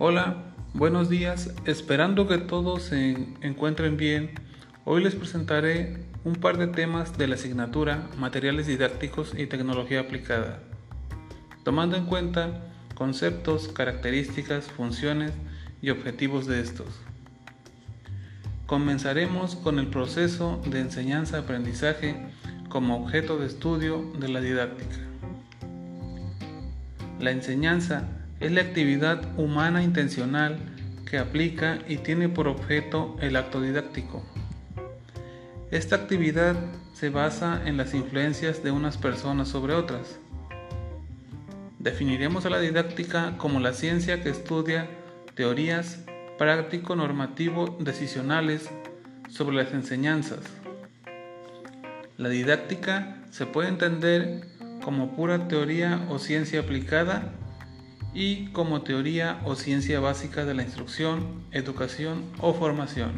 [0.00, 3.12] Hola, buenos días, esperando que todos se
[3.42, 4.32] encuentren bien.
[4.84, 10.58] Hoy les presentaré un par de temas de la asignatura Materiales didácticos y tecnología aplicada,
[11.62, 15.30] tomando en cuenta conceptos, características, funciones
[15.80, 16.88] y objetivos de estos.
[18.66, 22.16] Comenzaremos con el proceso de enseñanza-aprendizaje
[22.68, 24.96] como objeto de estudio de la didáctica.
[27.20, 30.58] La enseñanza es la actividad humana intencional
[31.08, 34.22] que aplica y tiene por objeto el acto didáctico.
[35.70, 36.54] Esta actividad
[36.92, 40.18] se basa en las influencias de unas personas sobre otras.
[41.78, 44.90] Definiremos a la didáctica como la ciencia que estudia
[45.34, 46.04] teorías
[46.36, 48.68] práctico-normativo decisionales
[49.30, 50.40] sobre las enseñanzas.
[52.18, 54.46] La didáctica se puede entender
[54.82, 57.32] como pura teoría o ciencia aplicada
[58.14, 63.12] y como teoría o ciencia básica de la instrucción, educación o formación.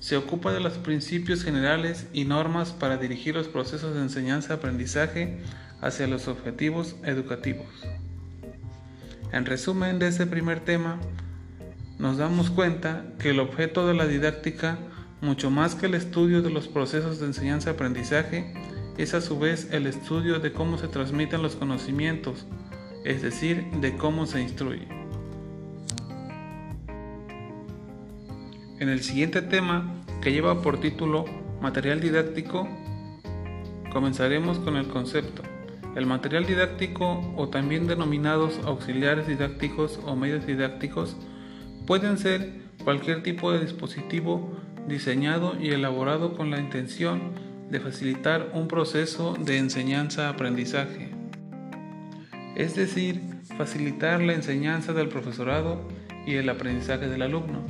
[0.00, 5.38] Se ocupa de los principios generales y normas para dirigir los procesos de enseñanza-aprendizaje
[5.80, 7.66] hacia los objetivos educativos.
[9.32, 10.98] En resumen de este primer tema,
[11.98, 14.78] nos damos cuenta que el objeto de la didáctica,
[15.20, 18.52] mucho más que el estudio de los procesos de enseñanza-aprendizaje,
[18.98, 22.46] es a su vez el estudio de cómo se transmiten los conocimientos,
[23.06, 24.86] es decir, de cómo se instruye.
[28.80, 31.24] En el siguiente tema, que lleva por título
[31.62, 32.68] Material didáctico,
[33.92, 35.42] comenzaremos con el concepto.
[35.94, 41.16] El material didáctico, o también denominados auxiliares didácticos o medios didácticos,
[41.86, 42.52] pueden ser
[42.84, 44.52] cualquier tipo de dispositivo
[44.88, 47.32] diseñado y elaborado con la intención
[47.70, 51.15] de facilitar un proceso de enseñanza-aprendizaje
[52.56, 53.20] es decir,
[53.56, 55.86] facilitar la enseñanza del profesorado
[56.26, 57.60] y el aprendizaje del alumno.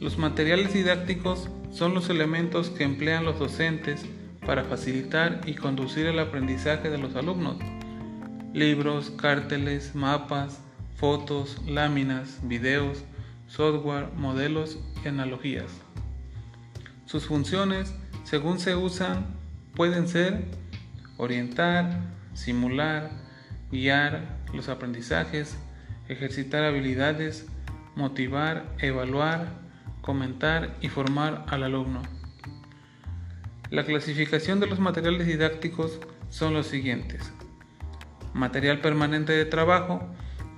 [0.00, 4.04] Los materiales didácticos son los elementos que emplean los docentes
[4.44, 7.56] para facilitar y conducir el aprendizaje de los alumnos.
[8.52, 10.60] Libros, cárteles, mapas,
[10.96, 13.04] fotos, láminas, videos,
[13.46, 15.70] software, modelos y analogías.
[17.06, 19.26] Sus funciones, según se usan,
[19.74, 20.44] pueden ser
[21.16, 22.00] orientar,
[22.34, 23.23] simular,
[23.74, 24.20] guiar
[24.54, 25.58] los aprendizajes,
[26.08, 27.46] ejercitar habilidades,
[27.96, 29.48] motivar, evaluar,
[30.00, 32.02] comentar y formar al alumno.
[33.70, 35.98] La clasificación de los materiales didácticos
[36.30, 37.32] son los siguientes.
[38.32, 40.08] Material permanente de trabajo,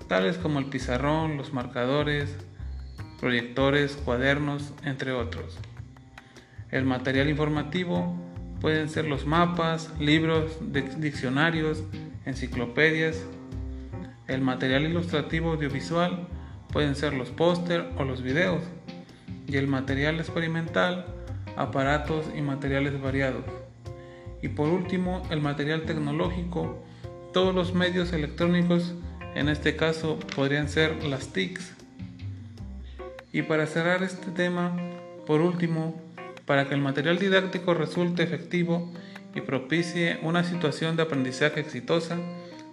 [0.09, 2.37] tales como el pizarrón, los marcadores,
[3.19, 5.59] proyectores, cuadernos, entre otros.
[6.71, 8.15] El material informativo
[8.60, 10.59] pueden ser los mapas, libros,
[10.98, 11.83] diccionarios,
[12.26, 13.25] enciclopedias.
[14.28, 16.28] El material ilustrativo audiovisual
[16.72, 18.62] pueden ser los póster o los videos.
[19.47, 21.06] Y el material experimental,
[21.56, 23.44] aparatos y materiales variados.
[24.42, 26.84] Y por último, el material tecnológico,
[27.32, 28.94] todos los medios electrónicos,
[29.34, 31.75] en este caso podrían ser las TICs.
[33.32, 34.76] Y para cerrar este tema,
[35.26, 36.00] por último,
[36.47, 38.91] para que el material didáctico resulte efectivo
[39.36, 42.16] y propicie una situación de aprendizaje exitosa,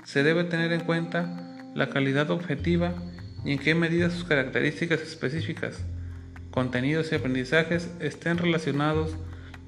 [0.05, 2.93] se debe tener en cuenta la calidad objetiva
[3.43, 5.83] y en qué medida sus características específicas,
[6.51, 9.15] contenidos y aprendizajes estén relacionados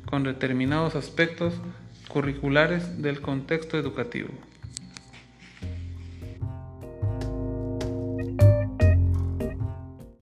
[0.06, 1.53] con determinados aspectos
[2.07, 4.29] curriculares del contexto educativo.